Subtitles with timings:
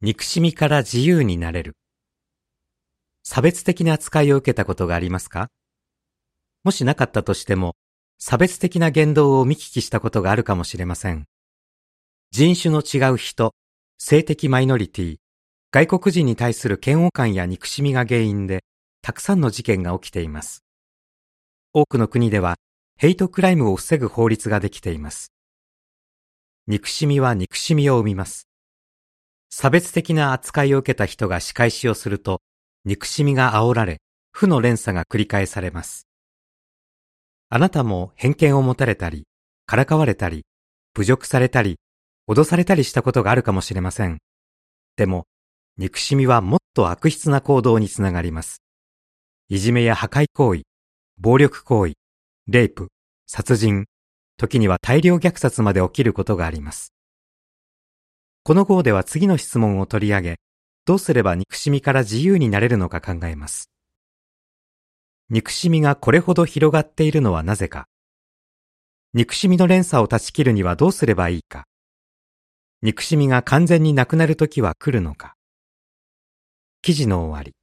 [0.00, 1.76] 憎しみから自由になれる。
[3.24, 5.48] 差別的な扱いを受けたことがありますか？
[6.62, 7.74] もしなかったとしても、
[8.16, 11.24] 差別的な言動を見聞きしたことがあるかもしれません。
[12.30, 13.56] 人種の違う人、
[13.98, 15.16] 性的マイノリティ、
[15.72, 18.62] 外国人に対する嫌悪感や憎しみが原因で、
[19.02, 20.62] たくさんの事件が起きています。
[21.72, 22.54] 多くの国では、
[22.96, 25.32] ヘイトクライムを防ぐ法律ができています。
[26.68, 28.47] 憎しみは憎しみを生みます。
[29.50, 32.42] 差別的な扱いを受けた人が仕返しをすると、
[32.84, 36.06] 憎しみが煽られ、負の連鎖が繰り返されます。
[37.48, 39.26] あなたも偏見を持たれたり、
[39.66, 40.44] からかわれたり、
[40.94, 41.78] 侮辱されたり、
[42.28, 44.18] 脅されたりしたことがあるかもしれません。
[44.96, 45.26] でも、
[45.78, 48.62] 憎しみはもっと悪質な行動につながります。
[49.48, 50.62] いじめや破壊行為、
[51.18, 51.94] 暴力行為、
[52.48, 52.88] レイプ、
[53.26, 53.86] 殺人、
[54.36, 56.92] 時には大量虐殺まで起きることがあります。
[58.48, 60.36] この号では次の質問を取り上げ、
[60.86, 63.70] どうすれば憎しみから自由になれるのか考えます。
[65.28, 67.88] 憎しみがこれほど広がっているのはなぜか。
[69.12, 71.66] 憎しみの連鎖を断ち切るにはどうすればいいか。
[72.80, 75.34] 憎しみが完全になくなるときは来るのか。
[76.80, 77.57] 記事の終わり。